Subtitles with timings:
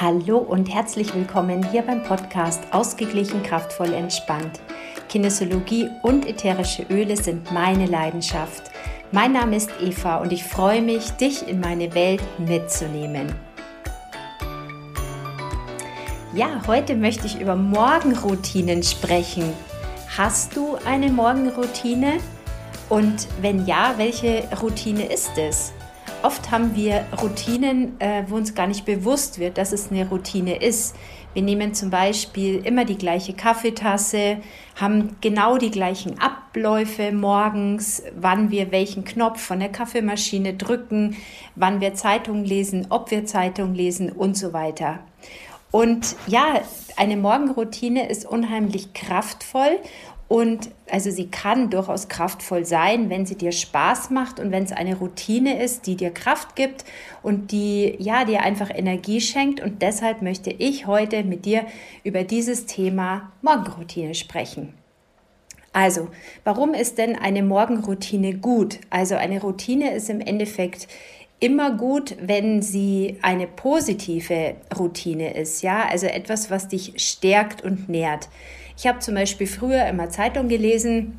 [0.00, 4.58] Hallo und herzlich willkommen hier beim Podcast Ausgeglichen, kraftvoll, entspannt.
[5.08, 8.72] Kinesiologie und ätherische Öle sind meine Leidenschaft.
[9.12, 13.32] Mein Name ist Eva und ich freue mich, dich in meine Welt mitzunehmen.
[16.34, 19.52] Ja, heute möchte ich über Morgenroutinen sprechen.
[20.18, 22.14] Hast du eine Morgenroutine?
[22.88, 25.72] Und wenn ja, welche Routine ist es?
[26.24, 30.56] Oft haben wir Routinen, äh, wo uns gar nicht bewusst wird, dass es eine Routine
[30.56, 30.96] ist.
[31.34, 34.38] Wir nehmen zum Beispiel immer die gleiche Kaffeetasse,
[34.74, 41.14] haben genau die gleichen Abläufe morgens, wann wir welchen Knopf von der Kaffeemaschine drücken,
[41.56, 45.00] wann wir Zeitung lesen, ob wir Zeitung lesen und so weiter.
[45.70, 46.62] Und ja,
[46.96, 49.78] eine Morgenroutine ist unheimlich kraftvoll
[50.34, 54.72] und also sie kann durchaus kraftvoll sein, wenn sie dir Spaß macht und wenn es
[54.72, 56.84] eine Routine ist, die dir Kraft gibt
[57.22, 59.60] und die ja dir einfach Energie schenkt.
[59.60, 61.66] Und deshalb möchte ich heute mit dir
[62.02, 64.74] über dieses Thema Morgenroutine sprechen.
[65.72, 66.08] Also,
[66.42, 68.80] warum ist denn eine Morgenroutine gut?
[68.90, 70.88] Also eine Routine ist im Endeffekt
[71.38, 77.88] immer gut, wenn sie eine positive Routine ist, ja, also etwas, was dich stärkt und
[77.88, 78.28] nährt.
[78.76, 81.18] Ich habe zum Beispiel früher immer Zeitung gelesen.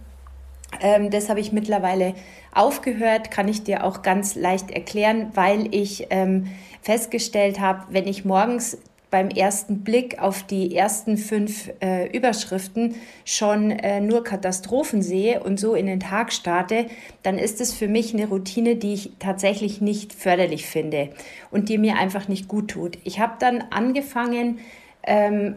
[0.81, 2.15] Ähm, das habe ich mittlerweile
[2.53, 6.47] aufgehört, kann ich dir auch ganz leicht erklären, weil ich ähm,
[6.81, 8.77] festgestellt habe, wenn ich morgens
[9.11, 15.57] beim ersten Blick auf die ersten fünf äh, Überschriften schon äh, nur Katastrophen sehe und
[15.57, 16.87] so in den Tag starte,
[17.23, 21.11] dann ist es für mich eine Routine, die ich tatsächlich nicht förderlich finde
[21.49, 22.97] und die mir einfach nicht gut tut.
[23.05, 24.59] Ich habe dann angefangen,
[25.03, 25.55] ähm,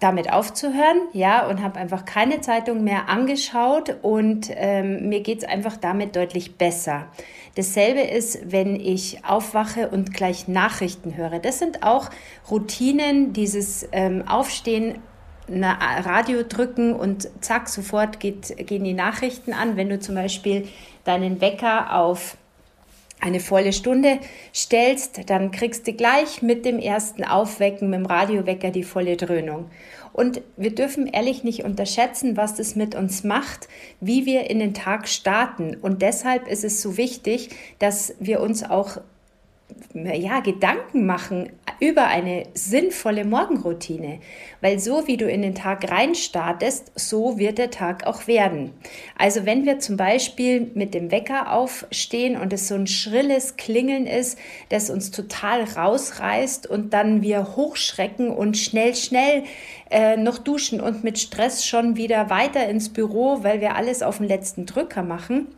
[0.00, 5.44] damit aufzuhören, ja, und habe einfach keine Zeitung mehr angeschaut und ähm, mir geht es
[5.44, 7.06] einfach damit deutlich besser.
[7.54, 11.38] Dasselbe ist, wenn ich aufwache und gleich Nachrichten höre.
[11.38, 12.08] Das sind auch
[12.50, 14.98] Routinen, dieses ähm, Aufstehen,
[15.52, 19.76] Radio drücken und zack, sofort geht, gehen die Nachrichten an.
[19.76, 20.68] Wenn du zum Beispiel
[21.04, 22.36] deinen Wecker auf
[23.20, 24.18] eine volle Stunde
[24.54, 29.70] stellst, dann kriegst du gleich mit dem ersten Aufwecken mit dem Radiowecker die volle Dröhnung.
[30.12, 33.68] Und wir dürfen ehrlich nicht unterschätzen, was das mit uns macht,
[34.00, 35.76] wie wir in den Tag starten.
[35.80, 38.98] Und deshalb ist es so wichtig, dass wir uns auch
[39.94, 41.50] ja, Gedanken machen
[41.80, 44.20] über eine sinnvolle Morgenroutine.
[44.60, 48.72] Weil so wie du in den Tag reinstartest, so wird der Tag auch werden.
[49.16, 54.06] Also wenn wir zum Beispiel mit dem Wecker aufstehen und es so ein schrilles Klingeln
[54.06, 54.38] ist,
[54.68, 59.44] das uns total rausreißt und dann wir hochschrecken und schnell, schnell
[59.90, 64.18] äh, noch duschen und mit Stress schon wieder weiter ins Büro, weil wir alles auf
[64.18, 65.48] den letzten Drücker machen,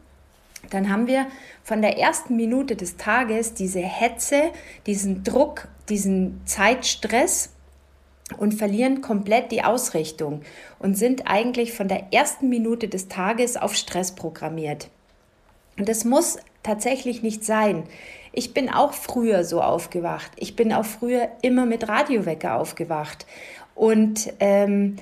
[0.71, 1.27] dann haben wir
[1.63, 4.51] von der ersten Minute des Tages diese Hetze,
[4.87, 7.51] diesen Druck, diesen Zeitstress
[8.39, 10.43] und verlieren komplett die Ausrichtung
[10.79, 14.89] und sind eigentlich von der ersten Minute des Tages auf Stress programmiert.
[15.79, 17.85] Und das muss tatsächlich nicht sein.
[18.33, 20.31] Ich bin auch früher so aufgewacht.
[20.37, 23.27] Ich bin auch früher immer mit Radiowecker aufgewacht.
[23.75, 24.97] Und ähm,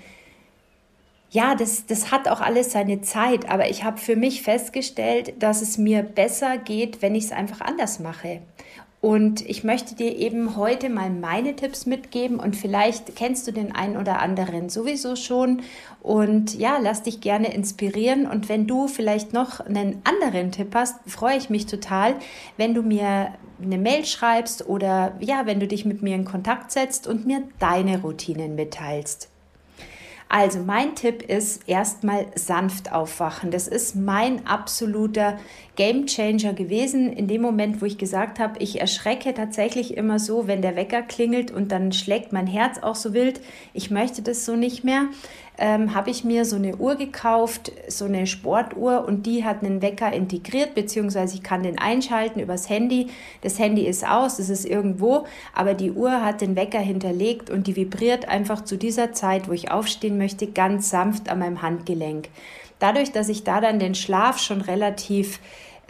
[1.31, 5.63] ja, das, das hat auch alles seine Zeit, aber ich habe für mich festgestellt, dass
[5.63, 8.41] es mir besser geht, wenn ich es einfach anders mache.
[9.01, 13.75] Und ich möchte dir eben heute mal meine Tipps mitgeben und vielleicht kennst du den
[13.75, 15.63] einen oder anderen sowieso schon.
[16.03, 18.27] Und ja, lass dich gerne inspirieren.
[18.27, 22.17] Und wenn du vielleicht noch einen anderen Tipp hast, freue ich mich total,
[22.59, 26.71] wenn du mir eine Mail schreibst oder ja, wenn du dich mit mir in Kontakt
[26.71, 29.30] setzt und mir deine Routinen mitteilst.
[30.33, 33.51] Also mein Tipp ist erstmal sanft aufwachen.
[33.51, 35.39] Das ist mein absoluter
[35.81, 37.11] Game Changer gewesen.
[37.11, 41.01] In dem Moment, wo ich gesagt habe, ich erschrecke tatsächlich immer so, wenn der Wecker
[41.01, 43.41] klingelt und dann schlägt mein Herz auch so wild.
[43.73, 45.07] Ich möchte das so nicht mehr
[45.61, 49.83] ähm, habe ich mir so eine Uhr gekauft, so eine Sportuhr und die hat einen
[49.83, 53.09] Wecker integriert, beziehungsweise ich kann den einschalten übers Handy.
[53.43, 57.67] Das Handy ist aus, es ist irgendwo, aber die Uhr hat den Wecker hinterlegt und
[57.67, 62.29] die vibriert einfach zu dieser Zeit, wo ich aufstehen möchte, ganz sanft an meinem Handgelenk.
[62.79, 65.41] Dadurch, dass ich da dann den Schlaf schon relativ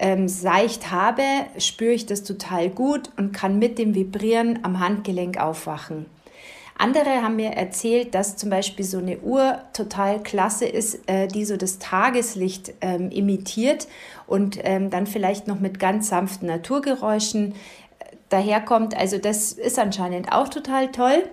[0.00, 1.23] ähm, seicht habe,
[1.58, 6.06] spüre ich das total gut und kann mit dem Vibrieren am Handgelenk aufwachen.
[6.79, 11.44] Andere haben mir erzählt, dass zum Beispiel so eine Uhr total klasse ist, äh, die
[11.44, 13.87] so das Tageslicht ähm, imitiert
[14.26, 18.96] und ähm, dann vielleicht noch mit ganz sanften Naturgeräuschen äh, daherkommt.
[18.96, 21.25] Also das ist anscheinend auch total toll.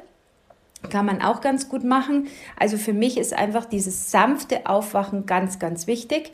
[0.89, 2.27] Kann man auch ganz gut machen.
[2.59, 6.33] Also für mich ist einfach dieses sanfte Aufwachen ganz, ganz wichtig.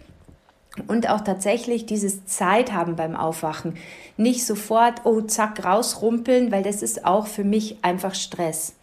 [0.88, 3.76] Und auch tatsächlich dieses Zeit haben beim Aufwachen.
[4.18, 8.76] Nicht sofort, oh, zack, rausrumpeln, weil das ist auch für mich einfach Stress.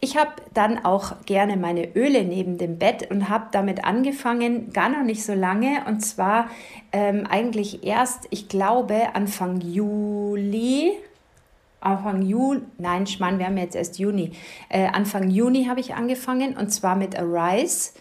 [0.00, 4.88] Ich habe dann auch gerne meine Öle neben dem Bett und habe damit angefangen, gar
[4.88, 6.48] noch nicht so lange, und zwar
[6.92, 10.92] ähm, eigentlich erst, ich glaube, Anfang Juli.
[11.80, 14.32] Anfang Juli, nein, Schmarrn, wir haben jetzt erst Juni.
[14.68, 17.92] Äh, Anfang Juni habe ich angefangen und zwar mit Arise.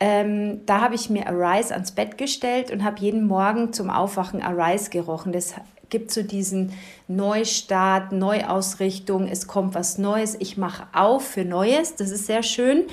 [0.00, 4.42] Ähm, da habe ich mir Arise ans Bett gestellt und habe jeden Morgen zum Aufwachen
[4.42, 5.32] Arise gerochen.
[5.32, 5.54] Das
[5.90, 6.72] gibt so diesen
[7.08, 12.84] Neustart, Neuausrichtung, es kommt was Neues, ich mache auf für Neues, das ist sehr schön.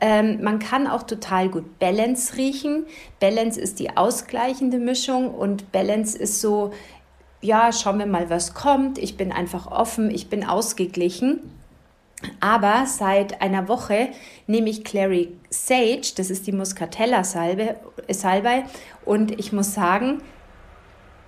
[0.00, 2.86] Ähm, man kann auch total gut Balance riechen.
[3.20, 6.72] Balance ist die ausgleichende Mischung und Balance ist so,
[7.40, 8.98] ja, schauen wir mal, was kommt.
[8.98, 11.38] Ich bin einfach offen, ich bin ausgeglichen.
[12.40, 14.08] Aber seit einer Woche
[14.46, 17.76] nehme ich Clary Sage, das ist die Muscatella-Salbe,
[18.08, 18.64] Salbei,
[19.04, 20.22] und ich muss sagen,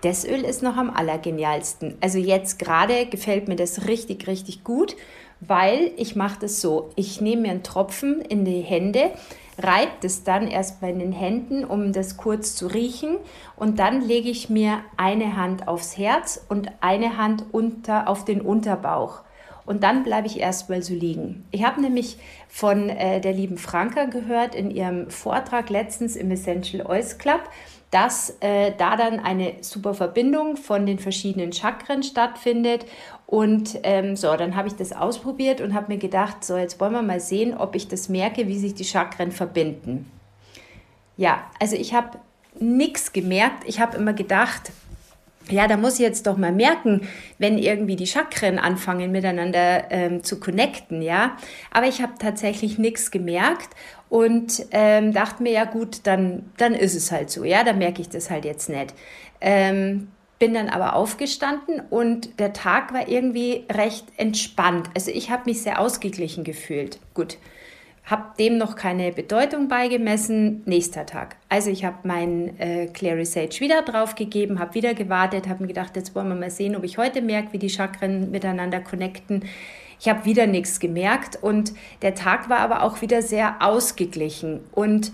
[0.03, 1.97] das Öl ist noch am allergenialsten.
[2.01, 4.97] Also jetzt gerade gefällt mir das richtig, richtig gut,
[5.41, 6.91] weil ich mache das so.
[6.95, 9.13] Ich nehme mir einen Tropfen in die Hände,
[9.59, 13.17] reibe das dann erst bei den Händen, um das kurz zu riechen
[13.57, 18.41] und dann lege ich mir eine Hand aufs Herz und eine Hand unter auf den
[18.41, 19.23] Unterbauch.
[19.67, 21.47] Und dann bleibe ich erstmal so liegen.
[21.51, 22.19] Ich habe nämlich
[22.49, 27.41] von äh, der lieben Franka gehört in ihrem Vortrag letztens im Essential Oils Club,
[27.91, 32.85] dass äh, da dann eine super Verbindung von den verschiedenen Chakren stattfindet.
[33.27, 36.93] Und ähm, so, dann habe ich das ausprobiert und habe mir gedacht, so, jetzt wollen
[36.93, 40.11] wir mal sehen, ob ich das merke, wie sich die Chakren verbinden.
[41.17, 42.19] Ja, also ich habe
[42.59, 43.65] nichts gemerkt.
[43.67, 44.73] Ich habe immer gedacht,
[45.51, 47.03] ja, da muss ich jetzt doch mal merken,
[47.39, 51.37] wenn irgendwie die Chakren anfangen miteinander ähm, zu connecten, ja.
[51.71, 53.71] Aber ich habe tatsächlich nichts gemerkt
[54.09, 58.01] und ähm, dachte mir, ja gut, dann, dann ist es halt so, ja, dann merke
[58.01, 58.95] ich das halt jetzt nicht.
[59.41, 60.09] Ähm,
[60.39, 64.91] bin dann aber aufgestanden und der Tag war irgendwie recht entspannt.
[64.95, 66.99] Also ich habe mich sehr ausgeglichen gefühlt.
[67.15, 67.39] Gut,
[68.05, 70.63] habe dem noch keine Bedeutung beigemessen.
[70.67, 71.37] Nächster Tag.
[71.49, 75.97] Also ich habe mein äh, Clary Sage wieder draufgegeben, habe wieder gewartet, habe mir gedacht,
[75.97, 79.45] jetzt wollen wir mal sehen, ob ich heute merke, wie die Chakren miteinander connecten.
[79.99, 81.73] Ich habe wieder nichts gemerkt und
[82.03, 85.13] der Tag war aber auch wieder sehr ausgeglichen und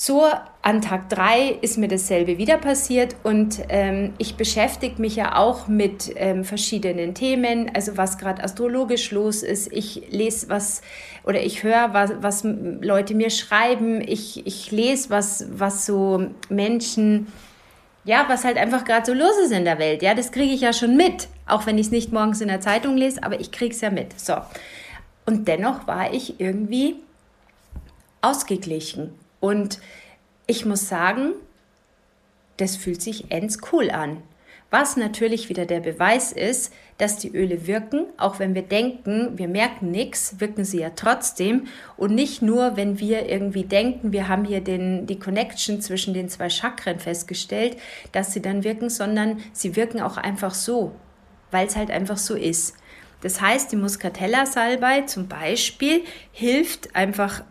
[0.00, 0.24] so
[0.62, 5.68] an Tag drei ist mir dasselbe wieder passiert und ähm, ich beschäftige mich ja auch
[5.68, 9.70] mit ähm, verschiedenen Themen, also was gerade astrologisch los ist.
[9.70, 10.80] Ich lese was
[11.22, 14.00] oder ich höre, was, was Leute mir schreiben.
[14.00, 17.26] Ich, ich lese, was, was so Menschen,
[18.04, 20.00] ja, was halt einfach gerade so los ist in der Welt.
[20.00, 22.62] Ja, das kriege ich ja schon mit, auch wenn ich es nicht morgens in der
[22.62, 24.18] Zeitung lese, aber ich kriege es ja mit.
[24.18, 24.36] So.
[25.26, 26.96] Und dennoch war ich irgendwie
[28.22, 29.80] ausgeglichen und
[30.46, 31.32] ich muss sagen,
[32.56, 34.22] das fühlt sich ends cool an.
[34.70, 39.48] Was natürlich wieder der Beweis ist, dass die Öle wirken, auch wenn wir denken, wir
[39.48, 41.66] merken nichts, wirken sie ja trotzdem.
[41.96, 46.28] Und nicht nur, wenn wir irgendwie denken, wir haben hier den, die Connection zwischen den
[46.28, 47.78] zwei Chakren festgestellt,
[48.12, 50.92] dass sie dann wirken, sondern sie wirken auch einfach so,
[51.50, 52.74] weil es halt einfach so ist.
[53.22, 57.42] Das heißt, die Muscatella-Salbei zum Beispiel hilft einfach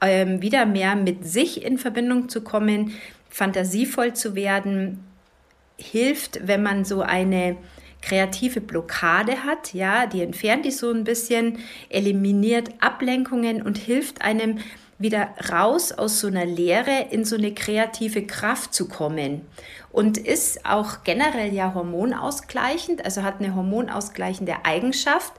[0.00, 2.92] ähm, wieder mehr mit sich in Verbindung zu kommen,
[3.30, 5.04] fantasievoll zu werden,
[5.76, 7.56] hilft, wenn man so eine
[8.00, 11.58] kreative Blockade hat, ja, die entfernt die so ein bisschen,
[11.88, 14.58] eliminiert Ablenkungen und hilft einem
[14.98, 19.42] wieder raus aus so einer Leere in so eine kreative Kraft zu kommen.
[19.90, 25.32] Und ist auch generell ja hormonausgleichend, also hat eine hormonausgleichende Eigenschaft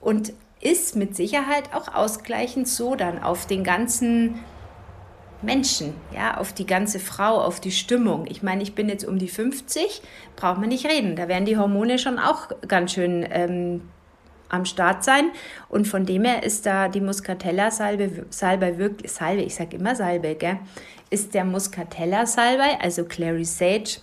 [0.00, 0.32] und
[0.62, 4.38] ist mit Sicherheit auch ausgleichend so dann auf den ganzen
[5.42, 8.26] Menschen, ja, auf die ganze Frau, auf die Stimmung.
[8.28, 10.00] Ich meine, ich bin jetzt um die 50,
[10.36, 11.16] braucht man nicht reden.
[11.16, 13.82] Da werden die Hormone schon auch ganz schön ähm,
[14.48, 15.30] am Start sein.
[15.68, 20.36] Und von dem her ist da die Muscatella-Salbe, Salbe wirklich, Salbe, ich sage immer Salbe,
[20.36, 20.60] gell,
[21.10, 23.98] ist der Muscatella-Salbei, also Clary Sage,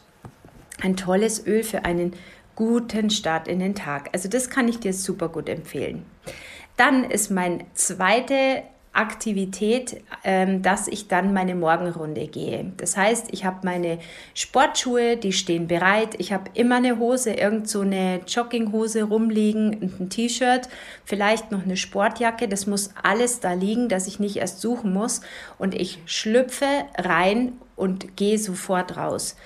[0.81, 2.13] ein tolles Öl für einen
[2.59, 4.09] guten Start in den Tag.
[4.11, 6.05] Also das kann ich dir super gut empfehlen.
[6.75, 12.73] Dann ist mein zweite Aktivität, ähm, dass ich dann meine Morgenrunde gehe.
[12.75, 13.99] Das heißt, ich habe meine
[14.33, 16.15] Sportschuhe, die stehen bereit.
[16.17, 20.67] Ich habe immer eine Hose, irgend so eine Jogginghose rumliegen ein T-Shirt,
[21.05, 22.49] vielleicht noch eine Sportjacke.
[22.49, 25.21] Das muss alles da liegen, dass ich nicht erst suchen muss.
[25.57, 26.65] Und ich schlüpfe
[26.97, 29.37] rein und gehe sofort raus.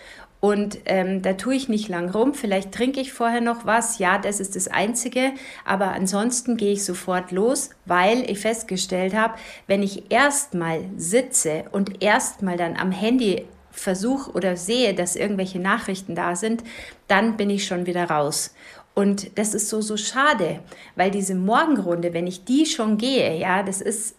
[0.43, 2.33] Und ähm, da tue ich nicht lang rum.
[2.33, 3.97] Vielleicht trinke ich vorher noch was.
[3.97, 5.31] Ja, das ist das Einzige.
[5.63, 9.35] Aber ansonsten gehe ich sofort los, weil ich festgestellt habe,
[9.67, 16.13] wenn ich erstmal sitze und erstmal dann am Handy versuche oder sehe, dass irgendwelche Nachrichten
[16.13, 16.62] da sind,
[17.07, 18.53] dann bin ich schon wieder raus.
[18.95, 20.59] Und das ist so, so schade,
[20.97, 24.13] weil diese Morgenrunde, wenn ich die schon gehe, ja, das ist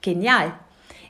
[0.00, 0.54] genial.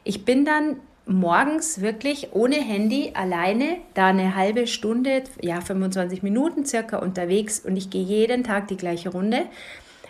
[0.03, 6.65] Ich bin dann morgens wirklich ohne Handy alleine da eine halbe Stunde, ja 25 Minuten
[6.65, 9.47] circa unterwegs und ich gehe jeden Tag die gleiche Runde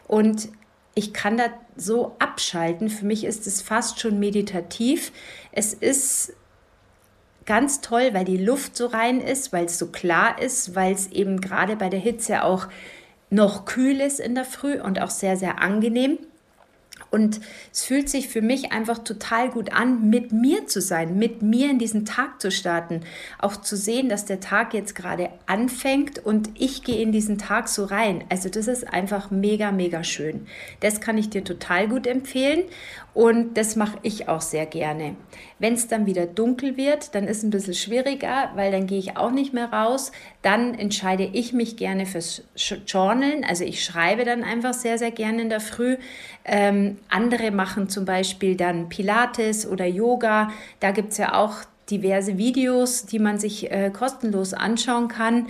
[0.07, 0.49] und
[0.95, 1.45] ich kann da
[1.77, 2.91] so abschalten.
[2.91, 5.13] Für mich ist es fast schon meditativ.
[5.51, 6.35] Es ist
[7.47, 11.09] ganz toll, weil die Luft so rein ist, weil es so klar ist, weil es
[11.09, 12.69] eben gerade bei der Hitze auch
[13.31, 16.19] noch kühl ist in der Früh und auch sehr, sehr angenehm.
[17.12, 21.42] Und es fühlt sich für mich einfach total gut an, mit mir zu sein, mit
[21.42, 23.02] mir in diesen Tag zu starten.
[23.38, 27.69] Auch zu sehen, dass der Tag jetzt gerade anfängt und ich gehe in diesen Tag
[27.69, 28.25] so rein.
[28.31, 30.47] Also das ist einfach mega, mega schön.
[30.81, 32.62] Das kann ich dir total gut empfehlen.
[33.14, 35.16] Und das mache ich auch sehr gerne.
[35.59, 38.99] Wenn es dann wieder dunkel wird, dann ist es ein bisschen schwieriger, weil dann gehe
[38.99, 40.12] ich auch nicht mehr raus.
[40.40, 42.42] Dann entscheide ich mich gerne fürs
[42.87, 43.45] Journalen.
[43.45, 45.99] Also ich schreibe dann einfach sehr, sehr gerne in der Früh.
[46.47, 50.51] Ähm, andere machen zum Beispiel dann Pilates oder Yoga.
[50.81, 51.57] Da gibt es ja auch
[51.91, 55.49] diverse Videos, die man sich äh, kostenlos anschauen kann.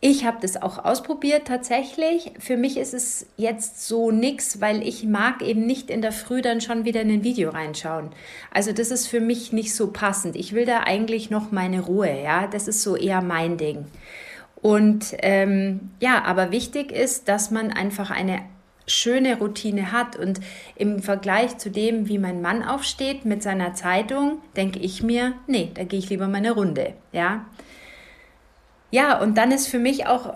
[0.00, 2.30] Ich habe das auch ausprobiert tatsächlich.
[2.38, 6.40] Für mich ist es jetzt so nix, weil ich mag eben nicht in der Früh
[6.40, 8.10] dann schon wieder in ein Video reinschauen.
[8.52, 10.36] Also das ist für mich nicht so passend.
[10.36, 12.46] Ich will da eigentlich noch meine Ruhe, ja.
[12.46, 13.86] Das ist so eher mein Ding.
[14.62, 18.42] Und ähm, ja, aber wichtig ist, dass man einfach eine
[18.88, 20.16] schöne Routine hat.
[20.16, 20.40] Und
[20.74, 25.70] im Vergleich zu dem, wie mein Mann aufsteht mit seiner Zeitung, denke ich mir, nee,
[25.74, 27.46] da gehe ich lieber meine Runde, ja.
[28.90, 30.34] Ja, und dann ist für mich auch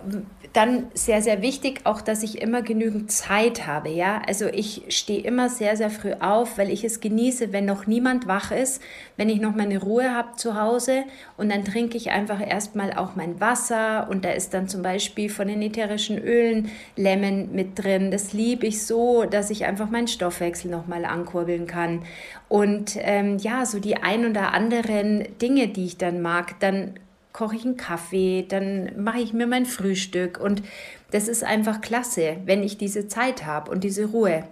[0.53, 3.89] dann sehr, sehr wichtig, auch dass ich immer genügend Zeit habe.
[3.89, 7.87] Ja, also ich stehe immer sehr, sehr früh auf, weil ich es genieße, wenn noch
[7.87, 8.83] niemand wach ist,
[9.17, 11.05] wenn ich noch meine Ruhe habe zu Hause
[11.39, 15.31] und dann trinke ich einfach erstmal auch mein Wasser und da ist dann zum Beispiel
[15.31, 18.11] von den ätherischen Ölen Lemon mit drin.
[18.11, 22.03] Das liebe ich so, dass ich einfach meinen Stoffwechsel nochmal ankurbeln kann.
[22.51, 26.95] Und ähm, ja, so die ein oder anderen Dinge, die ich dann mag, dann
[27.33, 30.63] koche ich einen Kaffee, dann mache ich mir mein Frühstück und
[31.11, 34.45] das ist einfach klasse, wenn ich diese Zeit habe und diese Ruhe.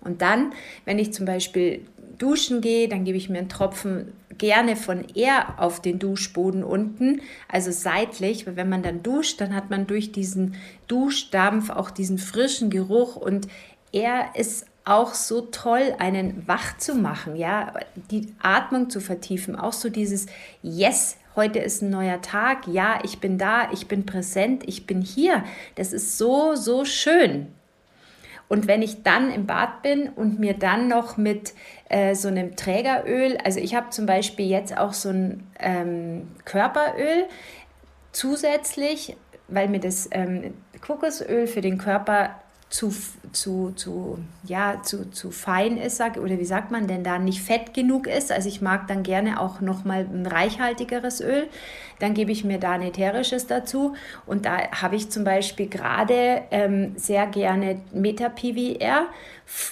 [0.00, 0.52] Und dann,
[0.84, 1.84] wenn ich zum Beispiel
[2.18, 7.20] duschen gehe, dann gebe ich mir einen Tropfen gerne von er auf den Duschboden unten,
[7.48, 10.54] also seitlich, weil wenn man dann duscht, dann hat man durch diesen
[10.86, 13.48] Duschdampf auch diesen frischen Geruch und
[13.92, 17.74] er ist auch so toll, einen wach zu machen, ja,
[18.10, 20.26] die Atmung zu vertiefen, auch so dieses
[20.62, 25.02] Yes, heute ist ein neuer Tag, ja, ich bin da, ich bin präsent, ich bin
[25.02, 25.44] hier.
[25.76, 27.48] Das ist so, so schön.
[28.48, 31.52] Und wenn ich dann im Bad bin und mir dann noch mit
[31.90, 37.26] äh, so einem Trägeröl, also ich habe zum Beispiel jetzt auch so ein ähm, Körperöl
[38.12, 39.16] zusätzlich,
[39.48, 42.30] weil mir das ähm, Kokosöl für den Körper
[42.70, 42.92] zu,
[43.32, 47.40] zu, zu, ja, zu, zu fein ist, sag, oder wie sagt man denn da, nicht
[47.40, 48.30] fett genug ist.
[48.30, 51.48] Also ich mag dann gerne auch nochmal ein reichhaltigeres Öl.
[51.98, 53.94] Dann gebe ich mir da ein ätherisches dazu.
[54.26, 59.06] Und da habe ich zum Beispiel gerade ähm, sehr gerne Meta-PVR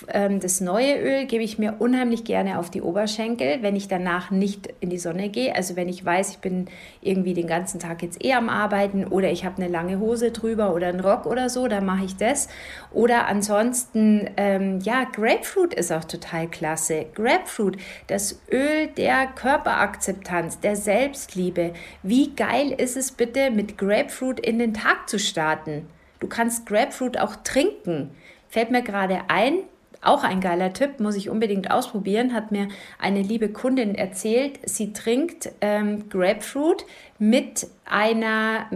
[0.08, 4.30] ähm, das neue Öl gebe ich mir unheimlich gerne auf die Oberschenkel, wenn ich danach
[4.30, 5.54] nicht in die Sonne gehe.
[5.54, 6.66] Also wenn ich weiß, ich bin
[7.00, 10.74] irgendwie den ganzen Tag jetzt eh am Arbeiten oder ich habe eine lange Hose drüber
[10.74, 12.48] oder einen Rock oder so, dann mache ich das.
[12.92, 17.06] Oder ansonsten, ähm, ja, Grapefruit ist auch total klasse.
[17.14, 21.72] Grapefruit, das Öl der Körperakzeptanz, der Selbstliebe.
[22.02, 25.86] Wie geil ist es bitte, mit Grapefruit in den Tag zu starten?
[26.18, 28.10] Du kannst Grapefruit auch trinken.
[28.56, 29.58] Fällt mir gerade ein,
[30.00, 34.60] auch ein geiler Tipp, muss ich unbedingt ausprobieren, hat mir eine liebe Kundin erzählt.
[34.64, 36.86] Sie trinkt ähm, Grapefruit
[37.18, 38.70] mit einer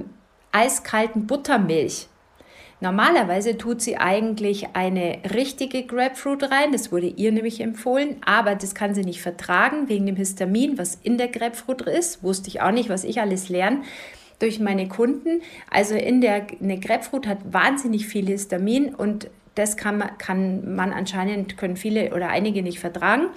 [0.52, 2.08] eiskalten Buttermilch.
[2.82, 8.74] Normalerweise tut sie eigentlich eine richtige Grapefruit rein, das wurde ihr nämlich empfohlen, aber das
[8.74, 12.22] kann sie nicht vertragen wegen dem Histamin, was in der Grapefruit ist.
[12.22, 13.80] Wusste ich auch nicht, was ich alles lerne
[14.40, 15.40] durch meine Kunden.
[15.70, 20.92] Also in der eine Grapefruit hat wahnsinnig viel Histamin und das kann man, kann man
[20.92, 23.28] anscheinend, können viele oder einige nicht vertragen.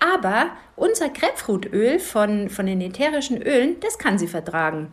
[0.00, 4.92] Aber unser Grapefruitöl von, von den ätherischen Ölen, das kann sie vertragen.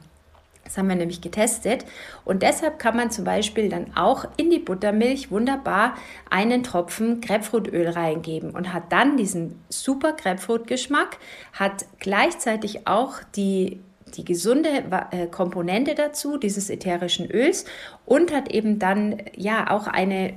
[0.67, 1.85] Das haben wir nämlich getestet.
[2.25, 5.95] Und deshalb kann man zum Beispiel dann auch in die Buttermilch wunderbar
[6.29, 11.19] einen Tropfen Grapefruitöl reingeben und hat dann diesen super Grapefruit-Geschmack,
[11.53, 13.79] hat gleichzeitig auch die
[14.15, 14.69] die gesunde
[15.11, 17.65] äh, Komponente dazu, dieses ätherischen Öls
[18.05, 20.33] und hat eben dann ja auch eine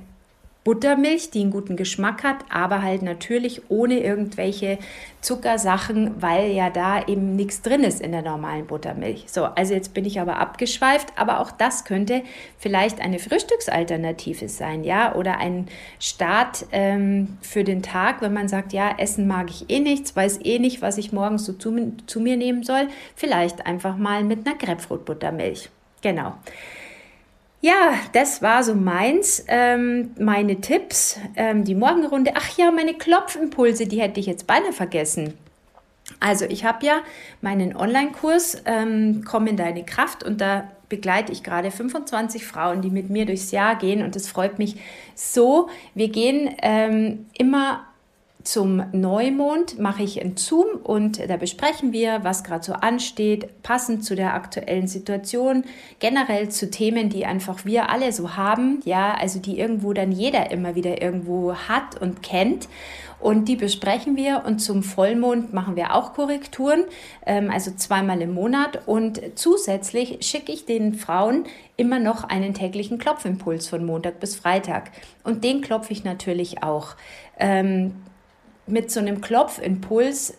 [0.62, 4.78] Buttermilch, die einen guten Geschmack hat, aber halt natürlich ohne irgendwelche
[5.22, 9.24] Zuckersachen, weil ja da eben nichts drin ist in der normalen Buttermilch.
[9.28, 12.22] So, also jetzt bin ich aber abgeschweift, aber auch das könnte
[12.58, 15.66] vielleicht eine Frühstücksalternative sein, ja, oder ein
[15.98, 20.40] Start ähm, für den Tag, wenn man sagt, ja, Essen mag ich eh nichts, weiß
[20.44, 24.46] eh nicht, was ich morgens so zu, zu mir nehmen soll, vielleicht einfach mal mit
[24.46, 25.70] einer Grapefruit-Buttermilch.
[26.02, 26.34] Genau.
[27.62, 29.44] Ja, das war so meins.
[29.48, 32.32] Ähm, meine Tipps, ähm, die Morgenrunde.
[32.34, 35.34] Ach ja, meine Klopfimpulse, die hätte ich jetzt beinahe vergessen.
[36.18, 37.00] Also ich habe ja
[37.40, 42.90] meinen Online-Kurs ähm, Komm in deine Kraft und da begleite ich gerade 25 Frauen, die
[42.90, 44.76] mit mir durchs Jahr gehen und das freut mich
[45.14, 45.68] so.
[45.94, 47.86] Wir gehen ähm, immer
[48.42, 54.04] zum Neumond mache ich einen Zoom und da besprechen wir, was gerade so ansteht, passend
[54.04, 55.64] zu der aktuellen Situation,
[55.98, 60.50] generell zu Themen, die einfach wir alle so haben, ja, also die irgendwo dann jeder
[60.50, 62.68] immer wieder irgendwo hat und kennt.
[63.20, 66.84] Und die besprechen wir und zum Vollmond machen wir auch Korrekturen,
[67.26, 68.88] ähm, also zweimal im Monat.
[68.88, 71.44] Und zusätzlich schicke ich den Frauen
[71.76, 74.90] immer noch einen täglichen Klopfimpuls von Montag bis Freitag.
[75.22, 76.96] Und den klopfe ich natürlich auch.
[77.38, 77.92] Ähm,
[78.70, 80.34] mit so einem Klopfimpuls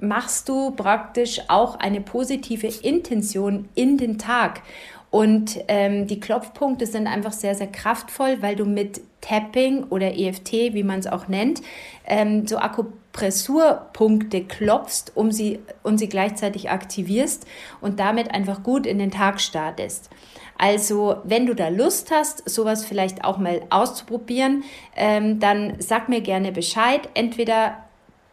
[0.00, 4.62] machst du praktisch auch eine positive Intention in den Tag.
[5.10, 10.52] Und ähm, die Klopfpunkte sind einfach sehr, sehr kraftvoll, weil du mit Tapping oder EFT,
[10.52, 11.62] wie man es auch nennt,
[12.06, 17.46] ähm, so Akupressurpunkte klopfst, um sie und sie gleichzeitig aktivierst
[17.80, 20.10] und damit einfach gut in den Tag startest.
[20.58, 24.64] Also, wenn du da Lust hast, sowas vielleicht auch mal auszuprobieren,
[24.96, 27.08] ähm, dann sag mir gerne Bescheid.
[27.14, 27.76] Entweder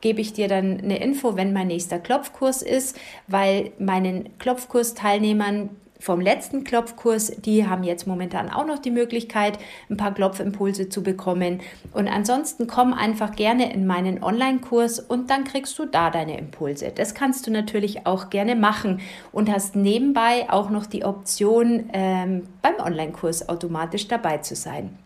[0.01, 6.21] gebe ich dir dann eine Info, wenn mein nächster Klopfkurs ist, weil meinen Klopfkursteilnehmern vom
[6.21, 9.57] letzten Klopfkurs, die haben jetzt momentan auch noch die Möglichkeit,
[9.89, 11.61] ein paar Klopfimpulse zu bekommen.
[11.93, 16.91] Und ansonsten komm einfach gerne in meinen Online-Kurs und dann kriegst du da deine Impulse.
[16.93, 18.99] Das kannst du natürlich auch gerne machen
[19.31, 24.97] und hast nebenbei auch noch die Option, ähm, beim Online-Kurs automatisch dabei zu sein.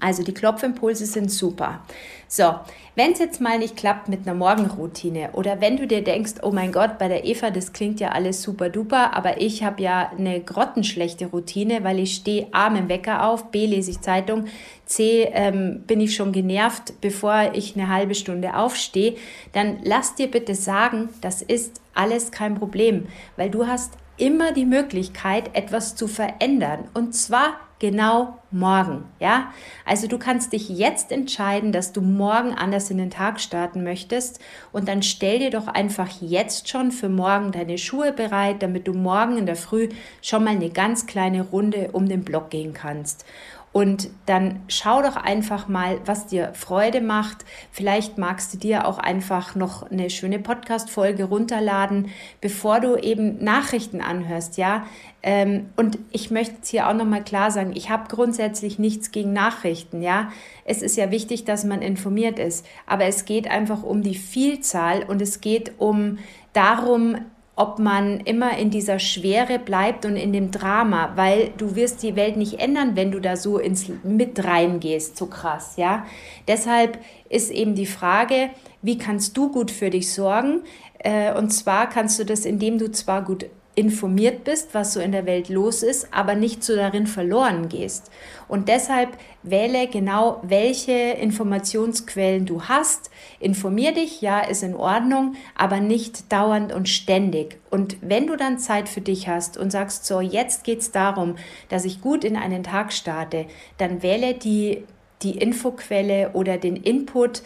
[0.00, 1.80] Also die Klopfimpulse sind super.
[2.28, 2.54] So,
[2.94, 6.50] wenn es jetzt mal nicht klappt mit einer Morgenroutine oder wenn du dir denkst, oh
[6.50, 10.10] mein Gott, bei der Eva, das klingt ja alles super duper, aber ich habe ja
[10.16, 14.46] eine grottenschlechte Routine, weil ich stehe A mit dem Wecker auf, B lese ich Zeitung,
[14.86, 19.16] C ähm, bin ich schon genervt, bevor ich eine halbe Stunde aufstehe,
[19.52, 24.66] dann lass dir bitte sagen, das ist alles kein Problem, weil du hast immer die
[24.66, 26.88] Möglichkeit, etwas zu verändern.
[26.94, 29.52] Und zwar genau morgen, ja?
[29.84, 34.38] Also du kannst dich jetzt entscheiden, dass du morgen anders in den Tag starten möchtest
[34.70, 38.94] und dann stell dir doch einfach jetzt schon für morgen deine Schuhe bereit, damit du
[38.94, 39.88] morgen in der Früh
[40.22, 43.24] schon mal eine ganz kleine Runde um den Block gehen kannst.
[43.72, 47.46] Und dann schau doch einfach mal, was dir Freude macht.
[47.70, 52.08] Vielleicht magst du dir auch einfach noch eine schöne Podcast-Folge runterladen,
[52.42, 54.86] bevor du eben Nachrichten anhörst, ja.
[55.22, 59.32] Ähm, und ich möchte jetzt hier auch nochmal klar sagen, ich habe grundsätzlich nichts gegen
[59.32, 60.30] Nachrichten, ja.
[60.64, 62.66] Es ist ja wichtig, dass man informiert ist.
[62.86, 66.18] Aber es geht einfach um die Vielzahl und es geht um
[66.52, 67.16] darum,
[67.54, 72.16] ob man immer in dieser Schwere bleibt und in dem Drama, weil du wirst die
[72.16, 76.06] Welt nicht ändern, wenn du da so ins mit reingehst, so krass, ja.
[76.48, 80.62] Deshalb ist eben die Frage, wie kannst du gut für dich sorgen?
[80.98, 85.12] Äh, und zwar kannst du das, indem du zwar gut informiert bist, was so in
[85.12, 88.10] der Welt los ist, aber nicht so darin verloren gehst.
[88.46, 93.10] Und deshalb wähle genau, welche Informationsquellen du hast.
[93.40, 97.58] Informier dich, ja, ist in Ordnung, aber nicht dauernd und ständig.
[97.70, 101.36] Und wenn du dann Zeit für dich hast und sagst, so, jetzt geht es darum,
[101.70, 103.46] dass ich gut in einen Tag starte,
[103.78, 104.84] dann wähle die,
[105.22, 107.42] die Infoquelle oder den Input,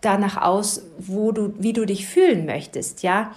[0.00, 3.32] danach aus, wo du, wie du dich fühlen möchtest, ja.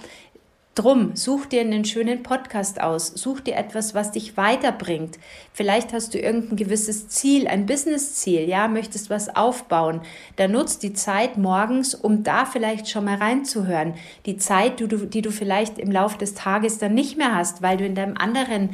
[0.74, 5.20] Drum, such dir einen schönen Podcast aus, such dir etwas, was dich weiterbringt.
[5.52, 10.00] Vielleicht hast du irgendein gewisses Ziel, ein Business-Ziel, ja, möchtest was aufbauen.
[10.38, 13.96] Dann nutzt die Zeit morgens, um da vielleicht schon mal reinzuhören.
[14.26, 17.62] Die Zeit, die du, die du vielleicht im Laufe des Tages dann nicht mehr hast,
[17.62, 18.70] weil du in deinem anderen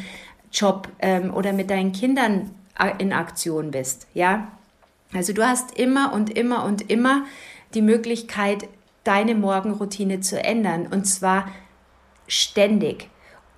[0.51, 4.51] Job ähm, oder mit deinen Kindern äh, in Aktion bist, ja.
[5.15, 7.23] Also du hast immer und immer und immer
[7.73, 8.67] die Möglichkeit,
[9.03, 10.85] deine Morgenroutine zu ändern.
[10.85, 11.47] Und zwar
[12.27, 13.09] ständig.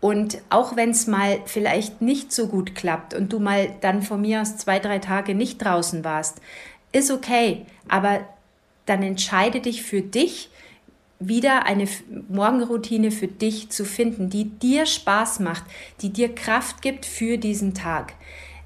[0.01, 4.21] Und auch wenn es mal vielleicht nicht so gut klappt und du mal dann von
[4.21, 6.39] mir aus zwei, drei Tage nicht draußen warst,
[6.91, 7.65] ist okay.
[7.89, 8.21] Aber
[8.85, 10.49] dann entscheide dich für dich,
[11.19, 11.85] wieder eine
[12.29, 15.63] Morgenroutine für dich zu finden, die dir Spaß macht,
[16.01, 18.13] die dir Kraft gibt für diesen Tag.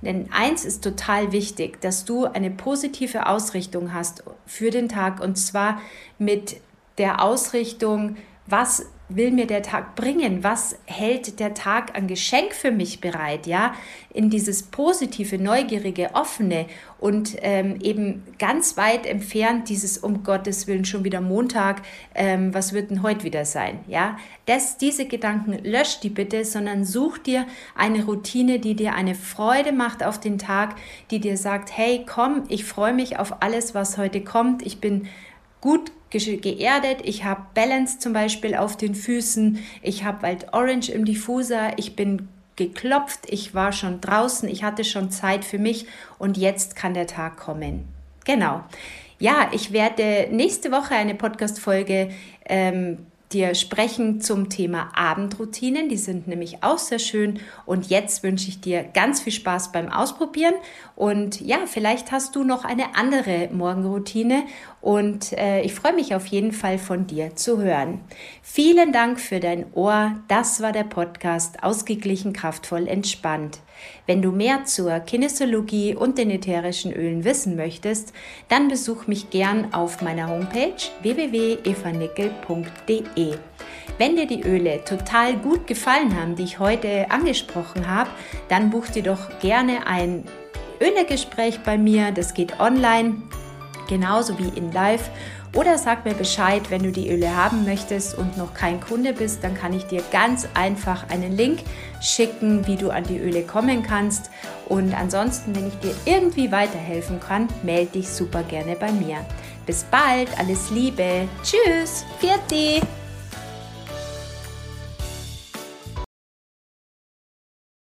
[0.03, 5.37] Denn eins ist total wichtig, dass du eine positive Ausrichtung hast für den Tag und
[5.37, 5.81] zwar
[6.19, 6.57] mit
[6.97, 10.43] der Ausrichtung, was will mir der Tag bringen?
[10.43, 13.47] Was hält der Tag an Geschenk für mich bereit?
[13.47, 13.73] Ja,
[14.13, 16.65] in dieses positive, neugierige, offene
[16.99, 21.81] und ähm, eben ganz weit entfernt dieses um Gottes Willen schon wieder Montag.
[22.15, 23.79] Ähm, was wird denn heute wieder sein?
[23.87, 29.15] Ja, das, diese Gedanken löscht die bitte, sondern such dir eine Routine, die dir eine
[29.15, 30.75] Freude macht auf den Tag,
[31.11, 34.65] die dir sagt, hey, komm, ich freue mich auf alles, was heute kommt.
[34.65, 35.07] Ich bin
[35.61, 41.05] gut geerdet, ich habe Balance zum Beispiel auf den Füßen, ich habe Wild Orange im
[41.05, 45.87] Diffuser, ich bin geklopft, ich war schon draußen, ich hatte schon Zeit für mich
[46.19, 47.85] und jetzt kann der Tag kommen.
[48.25, 48.63] Genau.
[49.19, 52.09] Ja, ich werde nächste Woche eine Podcast-Folge
[52.45, 52.99] ähm,
[53.33, 55.89] dir sprechen zum Thema Abendroutinen.
[55.89, 57.39] Die sind nämlich auch sehr schön.
[57.65, 60.53] Und jetzt wünsche ich dir ganz viel Spaß beim Ausprobieren.
[60.95, 64.43] Und ja, vielleicht hast du noch eine andere Morgenroutine.
[64.83, 68.01] Und äh, ich freue mich auf jeden Fall von dir zu hören.
[68.41, 70.17] Vielen Dank für dein Ohr.
[70.27, 73.61] Das war der Podcast Ausgeglichen, kraftvoll, entspannt.
[74.07, 78.11] Wenn du mehr zur Kinesiologie und den ätherischen Ölen wissen möchtest,
[78.49, 83.37] dann besuch mich gern auf meiner Homepage www.evanickel.de.
[83.97, 88.09] Wenn dir die Öle total gut gefallen haben, die ich heute angesprochen habe,
[88.49, 90.25] dann buch dir doch gerne ein
[90.81, 92.11] Ölegespräch bei mir.
[92.11, 93.23] Das geht online,
[93.87, 95.09] genauso wie in Live.
[95.55, 99.43] Oder sag mir Bescheid, wenn du die Öle haben möchtest und noch kein Kunde bist,
[99.43, 101.59] dann kann ich dir ganz einfach einen Link
[102.01, 104.31] schicken, wie du an die Öle kommen kannst.
[104.67, 109.17] Und ansonsten, wenn ich dir irgendwie weiterhelfen kann, melde dich super gerne bei mir.
[109.65, 111.27] Bis bald, alles Liebe.
[111.43, 112.81] Tschüss, Vierti!